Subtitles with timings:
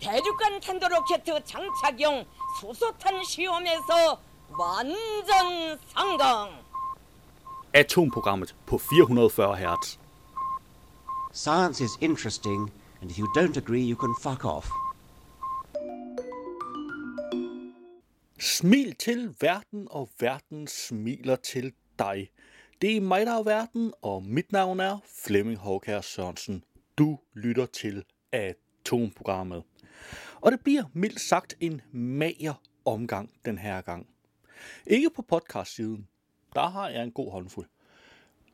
[0.00, 2.24] 대륙간 탄도 로켓 장착용
[2.60, 4.20] 수소탄 시험에서
[4.58, 6.50] 완전 성공.
[7.72, 9.98] Atomprogrammet på 440 Hz.
[11.32, 14.68] Science is interesting, and if you don't agree, you can fuck off.
[18.40, 22.30] Smil til verden, og verden smiler til dig.
[22.82, 26.64] Det er mig, der er verden, og mit navn er Flemming Håkær Sørensen.
[26.98, 29.62] Du lytter til Atomprogrammet.
[30.45, 32.53] Og det bliver mildt sagt en mager
[32.85, 34.07] omgang den her gang.
[34.87, 36.07] Ikke på podcast-siden.
[36.55, 37.67] Der har jeg en god håndfuld.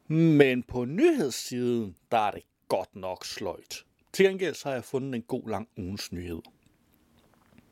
[0.08, 3.86] Men på nyhedssiden, der er det godt nok sløjt.
[4.14, 6.41] Til gengæld så har jeg fundet en god lang ugens nyhed.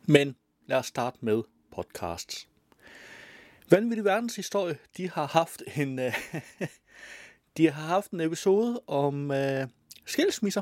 [0.06, 2.50] Men lad os starte med podcasts.
[3.70, 5.98] Vanvittig verdenshistorie, de har haft en,
[7.58, 9.70] de har haft en episode om uh,
[10.06, 10.62] skilsmisser.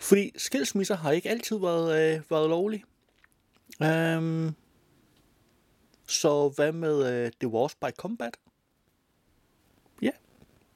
[0.00, 2.84] Fordi skilsmisser har ikke altid været, øh, været lovlige.
[3.80, 4.54] Um,
[6.08, 8.36] så hvad med øh, divorce by combat?
[10.02, 10.10] Ja,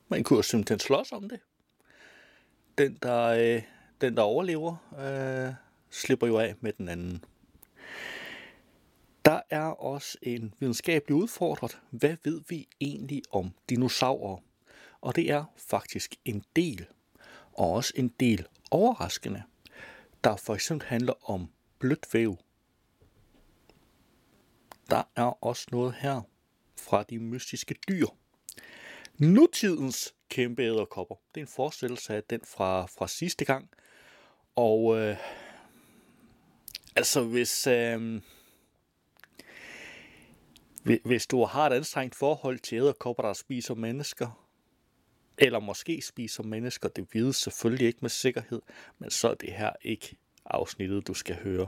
[0.09, 1.41] man kunne jo simpelthen slås om det.
[2.79, 3.63] Den, der, øh,
[4.01, 5.55] den, der overlever, øh,
[5.91, 7.25] slipper jo af med den anden.
[9.25, 11.79] Der er også en videnskabelig udfordret.
[11.91, 14.37] Hvad ved vi egentlig om dinosaurer?
[15.01, 16.87] Og det er faktisk en del,
[17.61, 19.43] og også en del overraskende,
[20.25, 22.37] der for eksempel handler om blødt væv.
[24.91, 26.21] Der er også noget her
[26.79, 28.07] fra de mystiske dyr.
[29.19, 31.15] Nutidens kæmpe æderkopper.
[31.35, 33.71] Det er en forestillelse af den fra, fra sidste gang.
[34.57, 35.17] Og øh,
[36.97, 37.67] altså hvis...
[37.67, 38.23] Øh,
[41.05, 44.50] hvis du har et anstrengt forhold til æderkopper, der spiser mennesker,
[45.41, 48.63] eller måske spiser mennesker, det vides selvfølgelig ikke med sikkerhed,
[48.99, 51.67] men så er det her ikke afsnittet, du skal høre.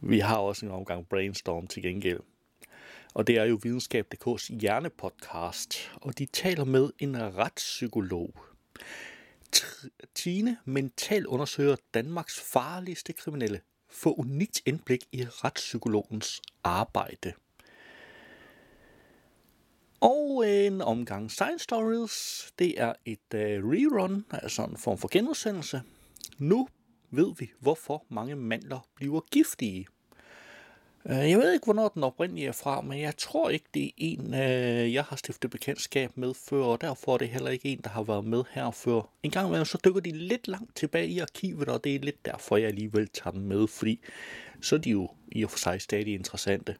[0.00, 2.20] Vi har også en omgang brainstorm til gengæld.
[3.14, 8.34] Og det er jo videnskab.dk's hjernepodcast, og de taler med en retspsykolog.
[10.14, 13.60] Tine mental undersøger Danmarks farligste kriminelle
[13.90, 17.32] få unikt indblik i retspsykologens arbejde.
[20.00, 25.82] Og en omgang Science Stories, det er et uh, rerun, altså en form for genudsendelse.
[26.38, 26.68] Nu
[27.10, 29.86] ved vi, hvorfor mange mandler bliver giftige.
[31.04, 33.90] Uh, jeg ved ikke, hvornår den oprindelige er fra, men jeg tror ikke, det er
[33.96, 37.80] en, uh, jeg har stiftet bekendtskab med før, og derfor er det heller ikke en,
[37.84, 39.00] der har været med her før.
[39.22, 42.24] En gang imellem, så dykker de lidt langt tilbage i arkivet, og det er lidt
[42.24, 44.00] derfor, jeg alligevel tager dem med, fordi
[44.60, 46.76] så er de jo i og for sig stadig interessante.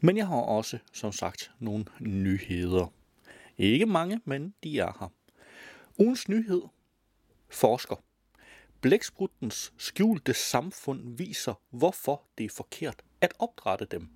[0.00, 2.92] Men jeg har også, som sagt, nogle nyheder.
[3.58, 5.08] Ikke mange, men de er her.
[5.98, 6.62] Ugens nyhed.
[7.48, 7.96] Forsker.
[8.80, 14.08] Blækspruttens skjulte samfund viser, hvorfor det er forkert at opdrætte dem.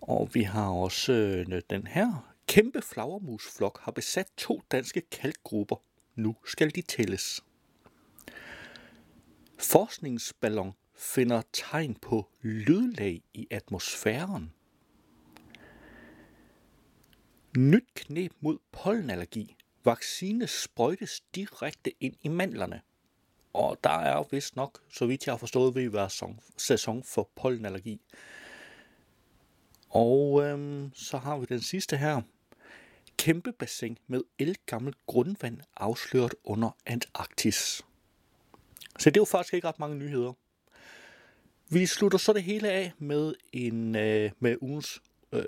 [0.00, 2.34] Og vi har også øh, den her.
[2.46, 5.76] Kæmpe flagermusflok har besat to danske kalkgrupper.
[6.14, 7.44] Nu skal de tælles.
[9.58, 14.52] Forskningsballon finder tegn på lydlag i atmosfæren.
[17.58, 19.56] Nyt knep mod pollenallergi.
[19.84, 22.80] Vaccine sprøjtes direkte ind i mandlerne.
[23.52, 27.30] Og der er vist nok, så vidt jeg har forstået, vil være sæson, sæson for
[27.36, 28.00] pollenallergi.
[29.88, 32.22] Og øhm, så har vi den sidste her.
[33.16, 37.82] Kæmpe bassin med elgammelt grundvand afsløret under Antarktis.
[38.98, 40.32] Så det er jo faktisk ikke ret mange nyheder.
[41.74, 45.02] Vi slutter så det hele af med en øh, med ugens
[45.32, 45.44] øh,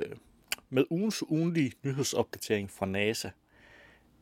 [0.70, 3.30] med ugens ugenlige nyhedsopdatering fra NASA.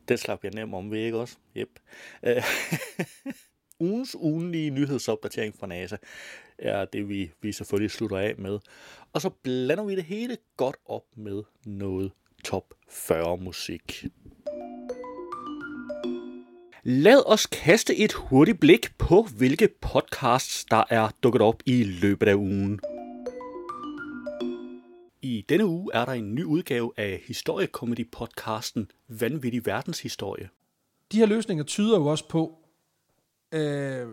[0.07, 1.37] Det slap jeg nemt om ved, ikke også?
[1.57, 1.69] Yep.
[2.23, 2.43] Øh,
[3.89, 5.97] ugens ugenlige nyhedsopdatering fra NASA
[6.57, 8.59] er det, vi, vi selvfølgelig slutter af med.
[9.13, 12.11] Og så blander vi det hele godt op med noget
[12.43, 14.05] top 40 musik.
[16.87, 22.27] Lad os kaste et hurtigt blik på, hvilke podcasts, der er dukket op i løbet
[22.27, 22.79] af ugen.
[25.21, 30.49] I denne uge er der en ny udgave af historiekomedy-podcasten Vanvittig Verdenshistorie.
[31.11, 32.57] De her løsninger tyder jo også på,
[33.51, 34.07] øh,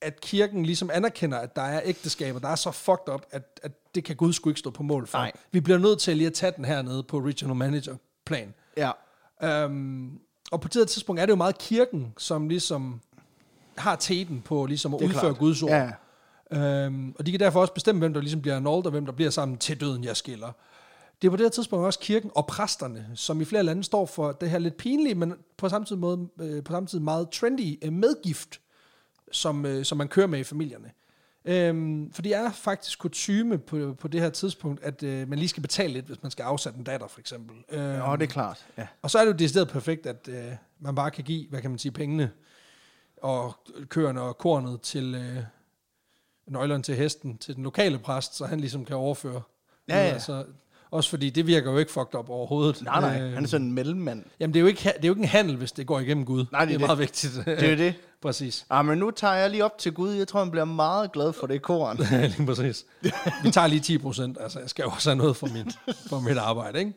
[0.00, 3.94] at kirken ligesom anerkender, at der er ægteskaber, der er så fucked up, at, at
[3.94, 5.18] det kan Gud sgu ikke stå på mål for.
[5.18, 5.32] Nej.
[5.52, 8.54] Vi bliver nødt til lige at tage den her nede på regional manager plan.
[8.76, 8.90] Ja.
[9.64, 10.20] Um,
[10.52, 13.00] og på det tidspunkt er det jo meget kirken, som ligesom
[13.78, 15.38] har teten på ligesom at udføre klart.
[15.38, 15.70] Guds ord.
[15.70, 16.86] Ja.
[16.86, 19.12] Um, og de kan derfor også bestemme, hvem der ligesom bliver annulled, og hvem der
[19.12, 20.52] bliver sammen til døden, jeg skiller.
[21.22, 24.06] Det er på det her tidspunkt også kirken og præsterne, som i flere lande står
[24.06, 27.30] for det her lidt pinlige, men på samme tid, måde, øh, på samme tid meget
[27.30, 28.60] trendy øh, medgift,
[29.32, 30.90] som, øh, som man kører med i familierne.
[31.44, 35.48] Øhm, for det er faktisk kutyme på, på det her tidspunkt, at øh, man lige
[35.48, 37.56] skal betale lidt, hvis man skal afsætte en datter, for eksempel.
[37.70, 38.66] Øhm, Ja, det er klart.
[38.78, 38.86] Ja.
[39.02, 41.70] og så er det jo decideret perfekt, at øh, man bare kan give, hvad kan
[41.70, 42.30] man sige, pengene
[43.16, 43.54] og
[43.88, 45.42] køerne og kornet til øh,
[46.46, 49.42] nøglerne til hesten, til den lokale præst, så han ligesom kan overføre.
[49.88, 50.12] Ja, ja.
[50.12, 50.44] Altså,
[50.92, 52.82] også fordi det virker jo ikke fucked up overhovedet.
[52.82, 54.24] Nej, nej, Øh, han er sådan en mellemmand.
[54.40, 56.24] Jamen, det er, jo ikke, det er jo ikke en handel, hvis det går igennem
[56.24, 56.44] Gud.
[56.52, 56.86] Nej, det er det er det.
[56.86, 57.32] meget vigtigt.
[57.46, 57.94] Det er jo det.
[58.22, 58.66] præcis.
[58.70, 60.10] Ah, men nu tager jeg lige op til Gud.
[60.12, 61.98] Jeg tror, han bliver meget glad for det koran.
[62.12, 62.84] Ja, lige præcis.
[63.42, 64.38] Vi tager lige 10 procent.
[64.40, 66.92] Altså, jeg skal jo også have noget for mit, for mit arbejde, ikke?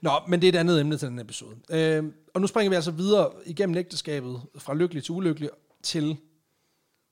[0.00, 1.56] Nå, men det er et andet emne til den episode.
[1.70, 2.04] Øh,
[2.34, 5.50] og nu springer vi altså videre igennem ægteskabet, fra lykkelig til ulykkelig,
[5.82, 6.16] til,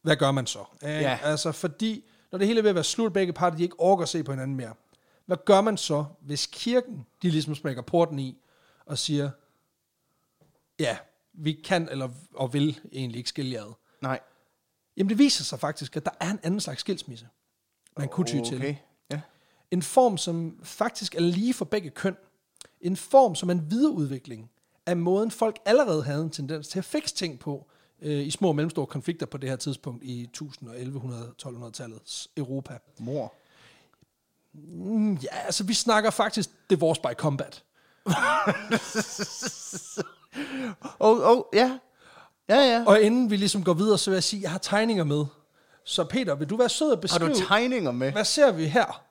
[0.02, 0.58] hvad gør man så?
[0.84, 1.18] Øh, Ja.
[1.22, 4.02] Altså, fordi, når det hele er ved at være slut, begge parter, de ikke orker
[4.02, 4.70] at se på hinanden mere.
[5.26, 8.38] Hvad gør man så, hvis kirken, de ligesom smækker porten i,
[8.86, 9.30] og siger,
[10.78, 10.96] ja,
[11.32, 13.72] vi kan eller og vil egentlig ikke skille jer ad.
[14.02, 14.20] Nej.
[14.96, 17.28] Jamen, det viser sig faktisk, at der er en anden slags skilsmisse,
[17.98, 18.56] man kunne ty til.
[18.56, 18.76] Okay.
[19.10, 19.20] Ja.
[19.70, 22.16] En form, som faktisk er lige for begge køn.
[22.80, 24.50] En form, som er en videreudvikling
[24.86, 27.66] af måden, folk allerede havde en tendens til at fikse ting på
[28.02, 32.78] øh, i små og mellemstore konflikter på det her tidspunkt i 1000- og 1100-1200-tallets Europa.
[32.98, 33.34] Mor.
[34.54, 37.62] Mm, ja, altså vi snakker faktisk divorce by combat.
[38.06, 38.12] Åh,
[41.00, 41.78] oh, oh, ja.
[42.48, 42.84] Ja, ja.
[42.86, 45.24] Og inden vi ligesom går videre, så vil jeg sige, at jeg har tegninger med.
[45.84, 48.12] Så Peter, vil du være sød at Har beskrive, du tegninger med?
[48.12, 49.02] hvad ser vi her?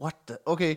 [0.00, 0.36] What the?
[0.46, 0.76] Okay.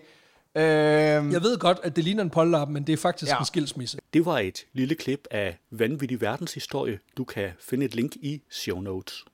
[0.56, 3.32] Øhm, Jeg ved godt, at det ligner en polterap, men det er faktisk.
[3.32, 3.40] Ja.
[3.40, 4.00] en skilsmisse.
[4.14, 7.00] Det var et lille klip af vanvittig verdenshistorie.
[7.18, 9.26] Du kan finde et link i show notes.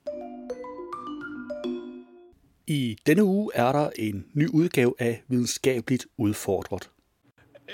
[2.66, 6.90] I denne uge er der en ny udgave af Videnskabeligt Udfordret.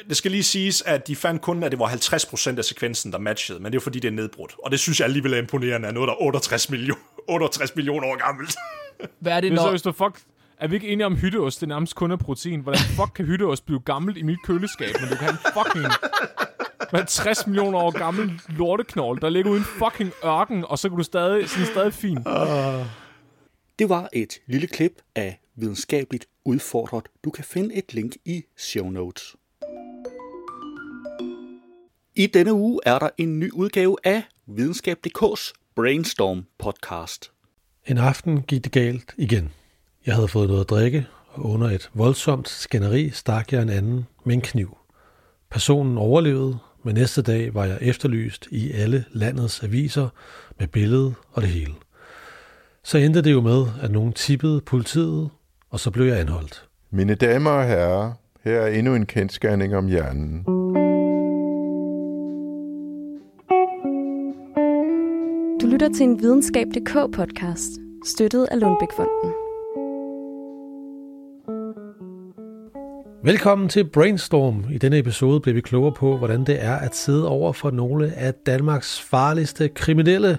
[0.09, 3.19] Det skal lige siges, at de fandt kun, at det var 50% af sekvensen, der
[3.19, 4.55] matchede, men det er fordi, det er nedbrudt.
[4.65, 8.07] Og det synes jeg alligevel er imponerende, at noget, der er 68 millioner, 68 millioner
[8.07, 8.55] år gammelt.
[9.21, 9.71] Hvad er det, er når...
[9.71, 10.19] hvis du fuck...
[10.59, 12.61] Er vi ikke enige om hytteost, det er nærmest kun er protein?
[12.61, 15.87] Hvordan fuck kan hytteost blive gammelt i mit køleskab, men du kan have en fucking...
[16.91, 21.05] Hvad 60 millioner år gammel lorteknold, der ligger uden fucking ørken, og så kan du
[21.05, 22.19] stadig, sådan stadig fin.
[23.79, 27.09] Det var et lille klip af Videnskabeligt Udfordret.
[27.25, 29.37] Du kan finde et link i show notes.
[32.15, 37.33] I denne uge er der en ny udgave af Videnskab.dk's Brainstorm podcast.
[37.87, 39.51] En aften gik det galt igen.
[40.07, 44.07] Jeg havde fået noget at drikke, og under et voldsomt skænderi stak jeg en anden
[44.25, 44.79] med en kniv.
[45.51, 50.09] Personen overlevede, men næste dag var jeg efterlyst i alle landets aviser
[50.59, 51.75] med billede og det hele.
[52.85, 55.31] Så endte det jo med, at nogen tippede politiet,
[55.71, 56.69] og så blev jeg anholdt.
[56.91, 58.13] Mine damer og herrer,
[58.45, 60.45] her er endnu en kendskærning om hjernen.
[65.61, 67.71] Du lytter til en videnskab.dk podcast,
[68.07, 69.42] støttet af Lundbækfonden.
[73.25, 74.65] Velkommen til Brainstorm.
[74.71, 78.15] I denne episode bliver vi klogere på, hvordan det er at sidde over for nogle
[78.15, 80.39] af Danmarks farligste kriminelle.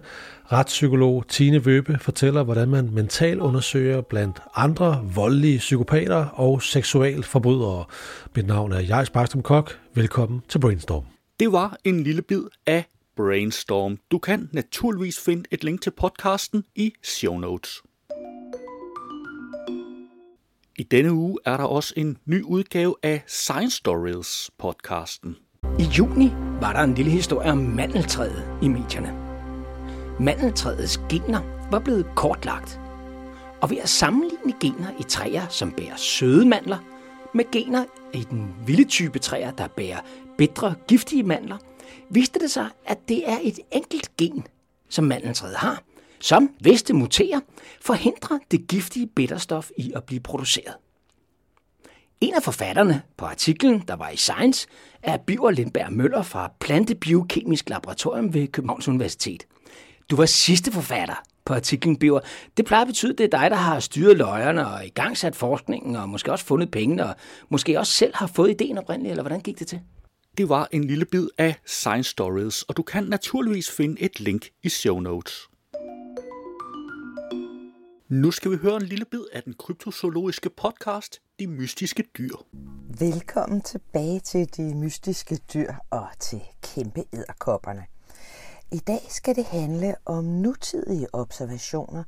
[0.52, 7.86] Retspsykolog Tine Vøbe fortæller, hvordan man mental undersøger blandt andre voldelige psykopater og seksualforbrydere.
[8.36, 9.80] Mit navn er Jais Barstrom Kok.
[9.94, 11.04] Velkommen til Brainstorm.
[11.40, 12.86] Det var en lille bid af
[13.16, 13.98] Brainstorm.
[14.12, 17.82] Du kan naturligvis finde et link til podcasten i show notes.
[20.78, 25.36] I denne uge er der også en ny udgave af Science Stories podcasten.
[25.80, 29.14] I juni var der en lille historie om mandeltræet i medierne.
[30.20, 32.80] Mandeltræets gener var blevet kortlagt.
[33.62, 36.78] Og ved at sammenligne gener i træer, som bærer søde mandler,
[37.34, 40.00] med gener i den vilde type træer, der bærer
[40.38, 41.58] bitre, giftige mandler,
[42.10, 44.48] viste det sig, at det er et enkelt gen,
[44.90, 45.84] som mandeltræet har,
[46.24, 47.40] som, hvis det muterer,
[47.82, 50.76] forhindrer det giftige bitterstof i at blive produceret.
[52.22, 54.68] En af forfatterne på artiklen, der var i Science,
[55.02, 59.48] er Biver Lindberg Møller fra Plantebiokemisk Laboratorium ved Københavns Universitet.
[60.10, 62.20] Du var sidste forfatter på artiklen, Biver.
[62.58, 65.96] Det plejer at betyde, at det er dig, der har styret løjerne og igangsat forskningen,
[65.96, 67.16] og måske også fundet pengene, og
[67.50, 69.80] måske også selv har fået ideen oprindeligt, eller hvordan gik det til?
[70.38, 74.50] Det var en lille bid af Science Stories, og du kan naturligvis finde et link
[74.64, 75.50] i show notes.
[78.14, 82.36] Nu skal vi høre en lille bid af den kryptozoologiske podcast, De Mystiske Dyr.
[83.00, 87.86] Velkommen tilbage til de mystiske dyr og til kæmpe æderkopperne.
[88.72, 92.04] I dag skal det handle om nutidige observationer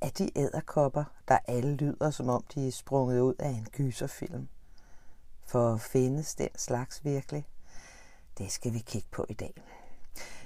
[0.00, 4.48] af de æderkopper, der alle lyder, som om de er sprunget ud af en gyserfilm.
[5.46, 7.48] For findes den slags virkelig?
[8.38, 9.62] Det skal vi kigge på i dag.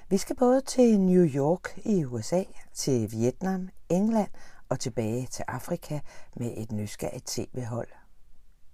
[0.09, 2.43] Vi skal både til New York i USA,
[2.73, 4.29] til Vietnam, England
[4.73, 5.99] og tilbage til Afrika
[6.35, 7.87] med et nysgerrigt tv-hold.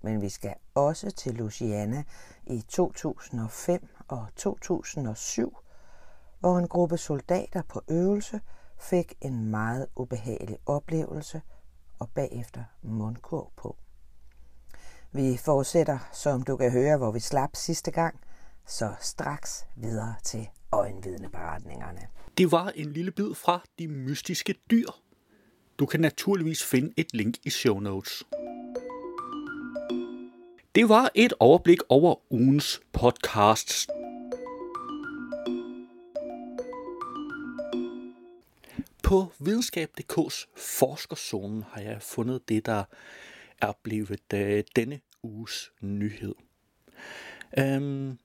[0.01, 2.03] Men vi skal også til Louisiana
[2.47, 5.57] i 2005 og 2007,
[6.39, 8.41] hvor en gruppe soldater på øvelse
[8.77, 11.41] fik en meget ubehagelig oplevelse
[11.99, 13.77] og bagefter mundkur på.
[15.11, 18.19] Vi fortsætter, som du kan høre, hvor vi slap sidste gang,
[18.67, 22.07] så straks videre til øjenvidneberetningerne.
[22.37, 25.08] Det var en lille bid fra De Mystiske Dyr.
[25.79, 28.23] Du kan naturligvis finde et link i show notes.
[30.75, 33.87] Det var et overblik over ugens podcasts.
[39.03, 42.83] På videnskab.dk's forskerzonen har jeg fundet det, der
[43.61, 46.35] er blevet øh, denne uges nyhed.
[47.59, 48.19] Øhm,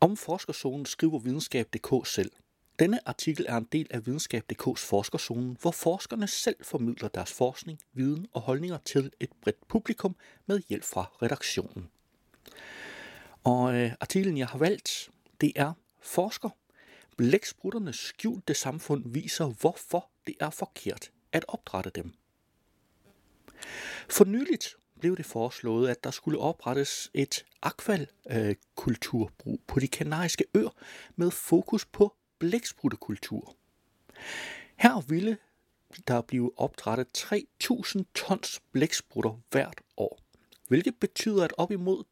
[0.00, 2.30] om forskerzonen skriver videnskab.dk selv.
[2.78, 8.26] Denne artikel er en del af videnskab.dk's forskerzone, hvor forskerne selv formidler deres forskning, viden
[8.32, 10.16] og holdninger til et bredt publikum
[10.46, 11.88] med hjælp fra redaktionen.
[13.44, 16.50] Og øh, artiklen, jeg har valgt, det er Forsker.
[17.16, 22.12] Blæksprutternes skjulte samfund viser, hvorfor det er forkert at opdrætte dem.
[24.08, 30.70] For nyligt blev det foreslået, at der skulle oprettes et akvalkulturbrug på de kanariske øer
[31.16, 33.56] med fokus på blæksprutekultur.
[34.76, 35.38] Her ville
[36.08, 40.18] der blive opdrettet 3.000 tons blæksprutter hvert år,
[40.68, 42.04] hvilket betyder, at op imod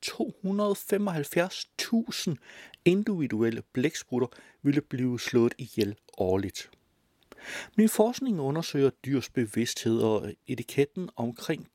[2.31, 2.35] 275.000
[2.85, 4.29] individuelle blæksprutter
[4.63, 6.71] ville blive slået ihjel årligt.
[7.77, 11.69] Min forskning undersøger dyrs bevidsthed og etiketten omkring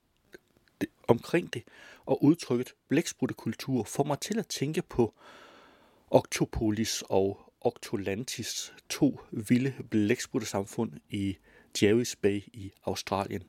[0.81, 1.63] det, omkring det
[2.05, 5.13] og udtrykket blæksprutekultur får mig til at tænke på
[6.11, 11.37] Octopolis og Octolantis, to vilde blæksprutte-samfund i
[11.81, 13.43] Jervis Bay i Australien.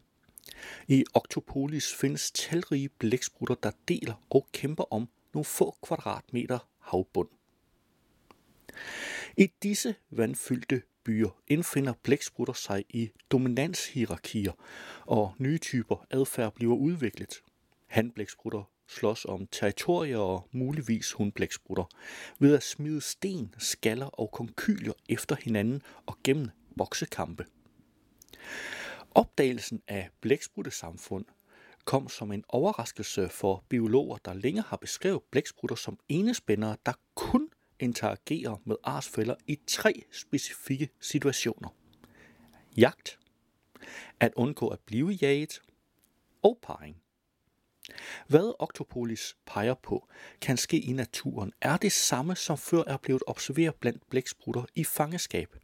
[0.88, 7.28] I Octopolis findes talrige blæksprutter, der deler og kæmper om nogle få kvadratmeter havbund.
[9.36, 14.52] I disse vandfyldte byer indfinder blæksprutter sig i dominanshierarkier,
[15.06, 17.42] og nye typer adfærd bliver udviklet.
[17.86, 21.84] Handblæksprutter slås om territorier og muligvis hundblæksprutter
[22.38, 27.44] ved at smide sten, skaller og konkylier efter hinanden og gennem boksekampe.
[29.10, 31.24] Opdagelsen af blæksprutte-samfund
[31.84, 37.48] kom som en overraskelse for biologer, der længe har beskrevet blæksprutter som enespændere, der kun
[37.80, 41.68] interagerer med arsfælder i tre specifikke situationer.
[42.76, 43.18] Jagt,
[44.20, 45.62] at undgå at blive jaget
[46.42, 46.96] og parring.
[48.26, 50.08] Hvad Octopolis peger på,
[50.40, 54.84] kan ske i naturen, er det samme som før er blevet observeret blandt blæksprutter i
[54.84, 55.56] fangeskab.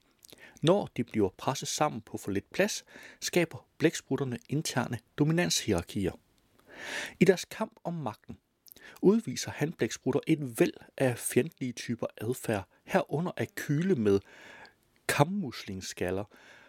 [0.62, 2.84] Når de bliver presset sammen på for lidt plads,
[3.20, 6.12] skaber blæksprutterne interne dominanshierarkier.
[7.20, 8.38] I deres kamp om magten
[9.02, 14.20] udviser handblæksprutter et væld af fjendtlige typer adfærd, herunder at kyle med
[15.08, 16.24] kammuslingsskaller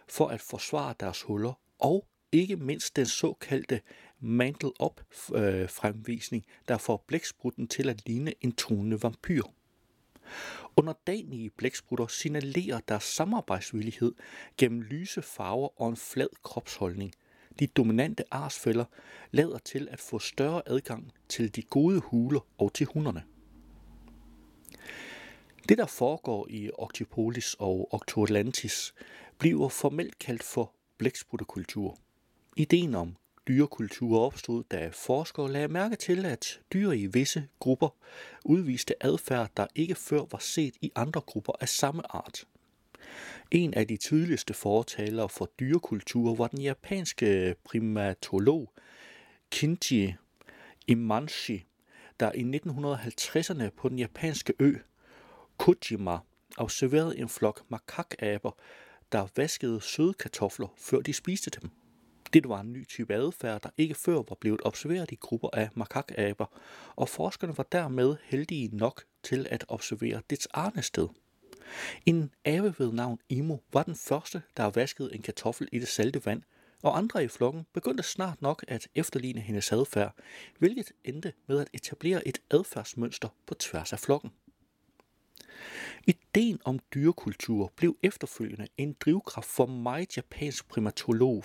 [0.08, 3.80] for at forsvare deres huller, og ikke mindst den såkaldte
[4.20, 5.00] mantle op
[5.34, 9.42] øh, fremvisning, der får blæksprutten til at ligne en tonende vampyr.
[10.76, 14.14] Underdanige blæksprutter signalerer deres samarbejdsvillighed
[14.56, 17.12] gennem lyse farver og en flad kropsholdning.
[17.58, 18.84] De dominante arsfælder
[19.30, 23.22] lader til at få større adgang til de gode huler og til hunderne.
[25.68, 28.94] Det, der foregår i Octopolis og Octoatlantis,
[29.38, 31.98] bliver formelt kaldt for blæksprutterkultur
[32.58, 33.16] Ideen om
[33.48, 37.88] dyrekultur opstod, da forskere lagde mærke til, at dyr i visse grupper
[38.44, 42.44] udviste adfærd, der ikke før var set i andre grupper af samme art.
[43.50, 48.72] En af de tydeligste fortalere for dyrekultur var den japanske primatolog
[49.50, 50.14] Kinji
[50.86, 51.64] Imanshi,
[52.20, 54.74] der i 1950'erne på den japanske ø
[55.56, 56.18] Kojima
[56.56, 58.50] observerede en flok makakaber,
[59.12, 61.70] der vaskede søde kartofler, før de spiste dem.
[62.32, 65.68] Det var en ny type adfærd, der ikke før var blevet observeret i grupper af
[65.74, 66.46] makakaber,
[66.96, 71.08] og forskerne var dermed heldige nok til at observere dets arnested.
[72.06, 76.26] En abe ved navn Imo var den første, der vaskede en kartoffel i det salte
[76.26, 76.42] vand,
[76.82, 80.14] og andre i flokken begyndte snart nok at efterligne hendes adfærd,
[80.58, 84.30] hvilket endte med at etablere et adfærdsmønster på tværs af flokken.
[86.06, 91.44] Ideen om dyrekultur blev efterfølgende en drivkraft for meget japansk primatolog,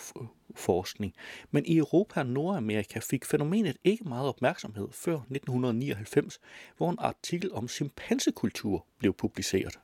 [0.55, 1.13] forskning,
[1.51, 6.39] men i Europa og Nordamerika fik fænomenet ikke meget opmærksomhed før 1999,
[6.77, 9.79] hvor en artikel om chimpansekultur blev publiceret.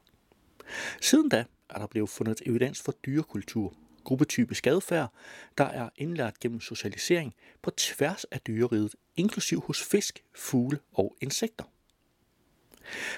[1.02, 3.74] Siden da er der blevet fundet evidens for dyrekultur,
[4.04, 5.14] gruppetypisk adfærd,
[5.58, 11.64] der er indlært gennem socialisering på tværs af dyreriget, inklusiv hos fisk, fugle og insekter.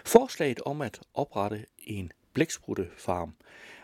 [0.05, 3.34] Forslaget om at oprette en blæksprutefarm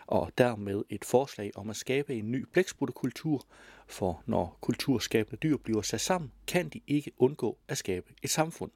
[0.08, 3.46] og dermed et forslag om at skabe en ny blæksprutekultur,
[3.86, 8.70] for når kulturskabende dyr bliver sat sammen, kan de ikke undgå at skabe et samfund.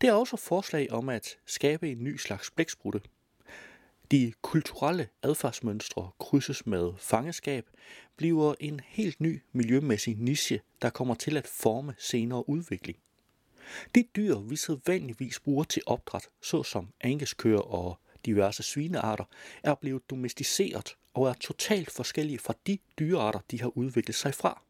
[0.00, 3.00] Det er også forslag om at skabe en ny slags blæksprutte.
[4.10, 7.66] De kulturelle adfærdsmønstre krydses med fangeskab,
[8.16, 12.98] bliver en helt ny miljømæssig niche, der kommer til at forme senere udvikling.
[13.94, 19.24] De dyr, vi sædvanligvis bruger til opdræt, såsom angeskøer og diverse svinearter,
[19.62, 24.62] er blevet domesticeret og er totalt forskellige fra de dyrearter, de har udviklet sig fra.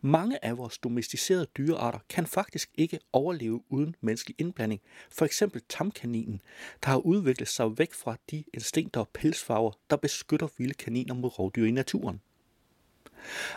[0.00, 4.80] Mange af vores domesticerede dyrearter kan faktisk ikke overleve uden menneskelig indblanding.
[5.10, 6.40] For eksempel tamkaninen,
[6.84, 11.38] der har udviklet sig væk fra de instinkter og pelsfarver, der beskytter vilde kaniner mod
[11.38, 12.20] rovdyr i naturen.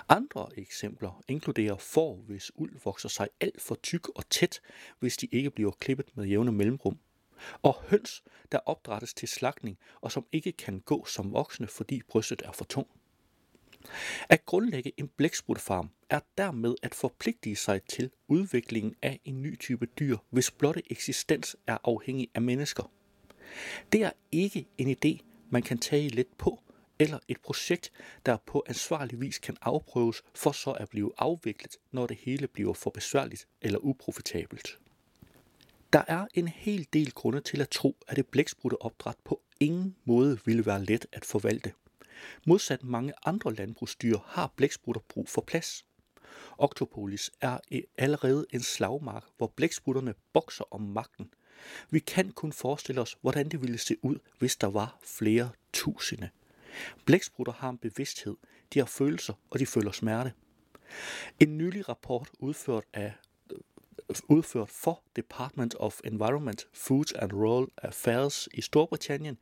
[0.09, 4.61] Andre eksempler inkluderer får, hvis uld vokser sig alt for tyk og tæt,
[4.99, 6.99] hvis de ikke bliver klippet med jævne mellemrum.
[7.61, 12.41] Og høns, der opdrættes til slagtning og som ikke kan gå som voksne, fordi brystet
[12.45, 12.87] er for tung.
[14.29, 19.85] At grundlægge en blæksprutfarm er dermed at forpligtige sig til udviklingen af en ny type
[19.85, 22.91] dyr, hvis blotte eksistens er afhængig af mennesker.
[23.91, 26.61] Det er ikke en idé, man kan tage let på,
[26.99, 27.91] eller et projekt,
[28.25, 32.73] der på ansvarlig vis kan afprøves for så at blive afviklet, når det hele bliver
[32.73, 34.79] for besværligt eller uprofitabelt.
[35.95, 39.95] Der er en hel del grunde til at tro, at det blæksprutte opdræt på ingen
[40.05, 41.73] måde ville være let at forvalte.
[42.45, 45.85] Modsat mange andre landbrugsdyr har blæksprutter brug for plads.
[46.57, 51.29] Octopolis er e- allerede en slagmark, hvor blæksprutterne bokser om magten.
[51.89, 56.29] Vi kan kun forestille os, hvordan det ville se ud, hvis der var flere tusinde.
[57.05, 58.35] Blæksprutter har en bevidsthed,
[58.73, 60.33] de har følelser, og de føler smerte.
[61.39, 63.13] En nylig rapport udført af
[64.29, 69.37] udført for Department of Environment, Food and Rural Affairs i Storbritannien,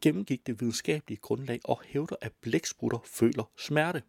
[0.00, 4.02] gennemgik det videnskabelige grundlag og hævder, at blæksprutter føler smerte.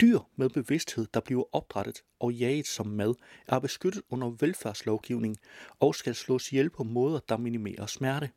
[0.00, 3.14] Dyr med bevidsthed, der bliver opdrettet og jaget som mad,
[3.46, 5.36] er beskyttet under velfærdslovgivning
[5.80, 8.30] og skal slås ihjel på måder, der minimerer smerte.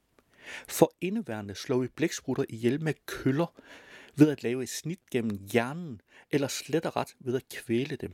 [0.68, 3.54] For indeværende slår vi blæksprutter ihjel med køller
[4.16, 8.14] ved at lave et snit gennem hjernen eller slet og ret ved at kvæle dem.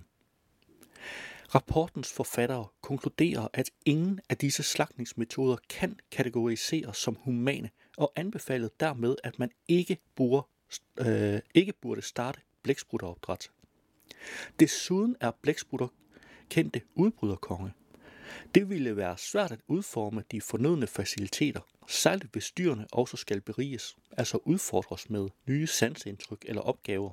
[1.55, 9.15] Rapportens forfattere konkluderer, at ingen af disse slagtningsmetoder kan kategoriseres som humane og anbefalede dermed,
[9.23, 10.47] at man ikke burde,
[10.99, 13.51] øh, ikke burde starte blæksprutteropdræt.
[14.59, 15.87] Desuden er blæksprutter
[16.49, 17.73] kendte udbryderkonge.
[18.55, 23.97] Det ville være svært at udforme de fornødne faciliteter, særligt hvis dyrene også skal beriges,
[24.11, 27.11] altså udfordres med nye sansindtryk eller opgaver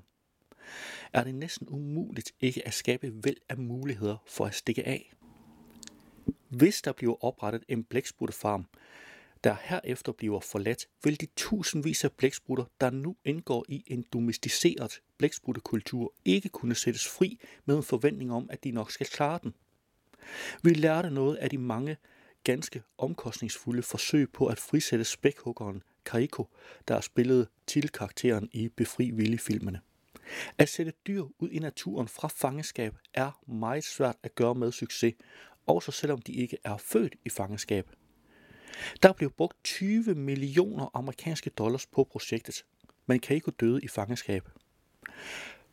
[1.12, 5.12] er det næsten umuligt ikke at skabe væld af muligheder for at stikke af.
[6.48, 8.66] Hvis der bliver oprettet en blæksprutefarm,
[9.44, 15.00] der herefter bliver forladt, vil de tusindvis af blæksprutter, der nu indgår i en domesticeret
[15.18, 19.54] blæksprutekultur, ikke kunne sættes fri med en forventning om, at de nok skal klare den.
[20.62, 21.96] Vi lærte noget af de mange
[22.44, 26.48] ganske omkostningsfulde forsøg på at frisætte spækhuggeren Kaiko,
[26.88, 29.80] der spillede til karakteren i Befri Willy-filmene.
[30.58, 35.14] At sætte dyr ud i naturen fra fangeskab er meget svært at gøre med succes,
[35.66, 37.90] også selvom de ikke er født i fangeskab.
[39.02, 42.64] Der blev brugt 20 millioner amerikanske dollars på projektet,
[43.06, 44.48] men kan ikke døde i fangeskab.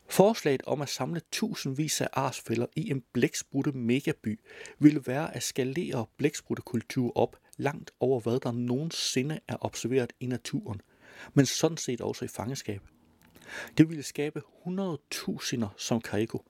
[0.08, 4.40] Forslaget om at samle tusindvis af arsfælder i en blæksprutte megaby
[4.78, 10.80] ville være at skalere blækspruttekultur op langt over hvad der nogensinde er observeret i naturen,
[11.34, 12.82] men sådan set også i fangeskab.
[13.78, 16.44] Det ville skabe 100.000 som Kaiko.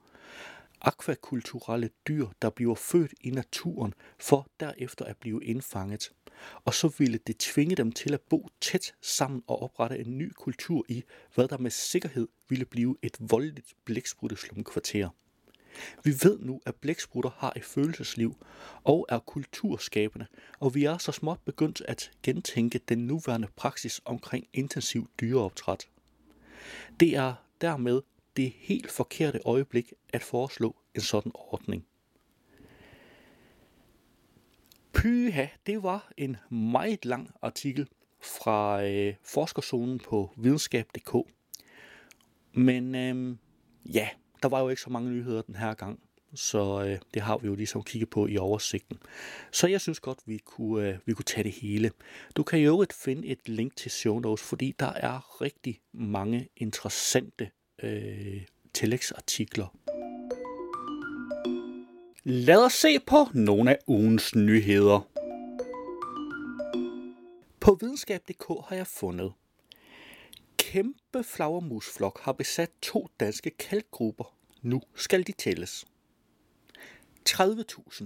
[0.81, 6.11] Akvakulturelle dyr, der bliver født i naturen, for derefter at blive indfanget.
[6.65, 10.31] Og så ville det tvinge dem til at bo tæt sammen og oprette en ny
[10.31, 11.03] kultur i,
[11.35, 15.09] hvad der med sikkerhed ville blive et voldeligt blækspruteslumkvarter.
[16.03, 18.45] Vi ved nu, at blæksprutter har et følelsesliv
[18.83, 20.25] og er kulturskabende,
[20.59, 25.87] og vi er så småt begyndt at gentænke den nuværende praksis omkring intensiv dyreoptræt.
[26.99, 28.01] Det er dermed
[28.37, 31.85] det helt forkerte øjeblik at foreslå en sådan ordning.
[34.93, 37.87] Pyha, det var en meget lang artikel
[38.21, 41.15] fra øh, forskerzonen på videnskab.dk.
[42.53, 43.37] Men øh,
[43.85, 44.09] Ja,
[44.43, 45.99] der var jo ikke så mange nyheder den her gang,
[46.35, 48.97] så øh, det har vi jo ligesom kigget på i oversigten.
[49.51, 51.91] Så jeg synes godt, vi kunne, øh, vi kunne tage det hele.
[52.35, 56.49] Du kan jo øvrigt finde et link til show notes, fordi der er rigtig mange
[56.57, 57.49] interessante
[57.83, 58.41] øh,
[58.73, 59.75] tillægsartikler.
[62.23, 65.07] Lad os se på nogle af ugens nyheder.
[67.59, 69.33] På videnskab.dk har jeg fundet.
[70.57, 74.35] Kæmpe flagermusflok har besat to danske kalkgrupper.
[74.61, 75.85] Nu skal de tælles.
[77.29, 78.05] 30.000.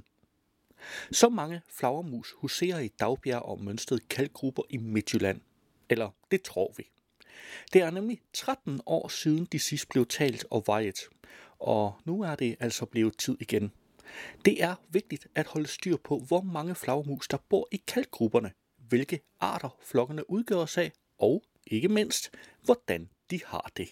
[1.12, 5.42] Så mange flagermus huserer i Dagbjerg og mønstrede kalkgrupper i Midtjylland.
[5.90, 6.84] Eller det tror vi.
[7.74, 11.00] Det er nemlig 13 år siden de sidst blev talt og vejet,
[11.60, 13.72] og nu er det altså blevet tid igen.
[14.46, 19.20] Det er vigtigt at holde styr på, hvor mange flagermus der bor i kalkgrupperne, hvilke
[19.40, 22.32] arter flokkene udgøres af, og ikke mindst,
[22.64, 23.90] hvordan de har det.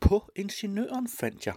[0.00, 1.54] På ingeniøren fandt jeg,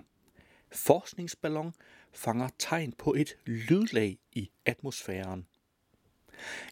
[0.71, 1.73] forskningsballon
[2.13, 5.47] fanger tegn på et lydlag i atmosfæren.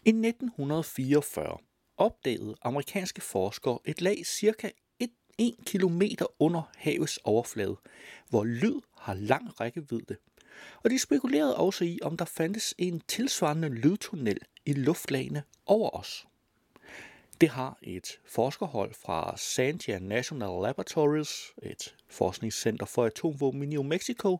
[0.04, 1.58] I 1944
[1.96, 4.70] opdagede amerikanske forskere et lag cirka
[5.40, 6.02] 1 km
[6.38, 7.76] under havets overflade,
[8.28, 10.16] hvor lyd har lang rækkevidde.
[10.84, 16.26] Og de spekulerede også i, om der fandtes en tilsvarende lydtunnel i luftlagene over os.
[17.40, 24.38] Det har et forskerhold fra Sandia National Laboratories, et forskningscenter for atomvåben i New Mexico,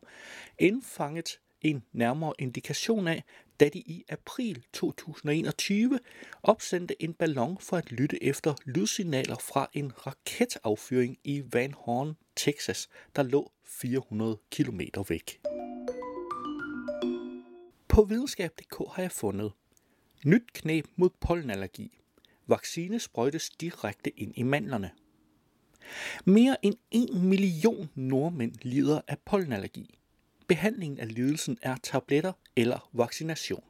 [0.59, 3.25] indfanget en nærmere indikation af,
[3.61, 5.99] da de i april 2021
[6.43, 12.89] opsendte en ballon for at lytte efter lydsignaler fra en raketaffyring i Van Horn, Texas,
[13.17, 15.41] der lå 400 km væk.
[17.89, 19.53] På videnskab.dk har jeg fundet
[20.25, 22.00] nyt knæb mod pollenallergi.
[22.51, 24.91] Vaccine sprøjtes direkte ind i mandlerne.
[26.25, 29.99] Mere end 1 million nordmænd lider af pollenallergi.
[30.47, 33.65] Behandlingen af lidelsen er tabletter eller vaccination.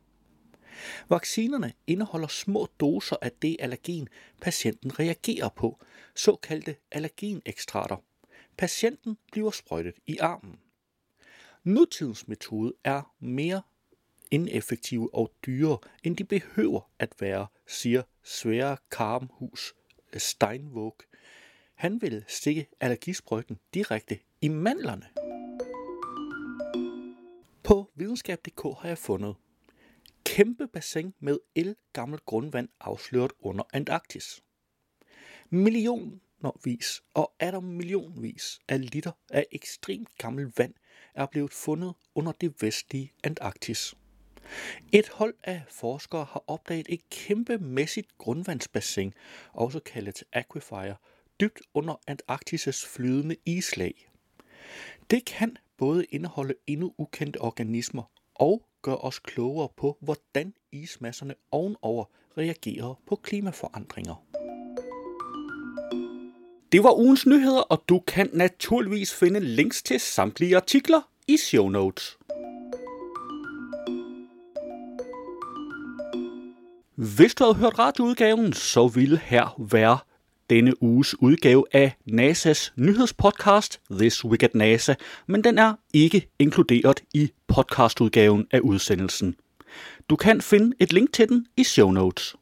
[1.09, 4.09] Vaccinerne indeholder små doser af det allergen,
[4.41, 5.81] patienten reagerer på,
[6.15, 7.97] såkaldte allergenekstrater.
[8.57, 10.59] Patienten bliver sprøjtet i armen.
[11.65, 13.63] Nutidens metode er mere
[14.31, 19.75] ineffektive og dyre, end de behøver at være, siger Svære Karmhus
[20.13, 20.97] øh, Steinvåg.
[21.75, 25.07] Han vil stikke allergisprøjten direkte i mandlerne.
[27.63, 29.37] På videnskab.dk har jeg fundet
[30.25, 34.43] kæmpe bassin med el gammelt grundvand afsløret under Antarktis.
[35.51, 40.75] Millionervis og atter millionvis af liter af ekstremt gammelt vand
[41.15, 43.95] er blevet fundet under det vestlige Antarktis.
[44.93, 49.15] Et hold af forskere har opdaget et kæmpemæssigt grundvandsbassin,
[49.53, 50.95] også kaldet aquifer,
[51.41, 54.11] dybt under Antarktis' flydende islag.
[55.11, 58.03] Det kan både indeholde endnu ukendte organismer
[58.35, 62.05] og gør os klogere på, hvordan ismasserne ovenover
[62.39, 64.27] reagerer på klimaforandringer.
[66.73, 71.69] Det var ugens nyheder, og du kan naturligvis finde links til samtlige artikler i show
[71.69, 72.19] notes.
[77.01, 79.99] Hvis du havde hørt radioudgaven, så ville her være
[80.51, 84.95] denne uges udgave af NASA's nyhedspodcast This Week at NASA,
[85.27, 89.35] men den er ikke inkluderet i podcastudgaven af udsendelsen.
[90.11, 92.37] Du kan finde et link til den i show notes.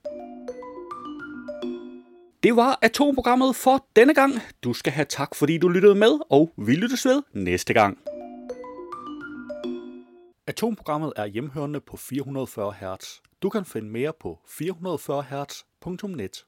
[2.43, 4.33] Det var atomprogrammet for denne gang.
[4.63, 7.99] Du skal have tak, fordi du lyttede med, og vi lyttes ved næste gang.
[10.47, 13.28] Atomprogrammet er hjemhørende på 440 Hz.
[13.43, 16.47] Du kan finde mere på 440 Hz.net.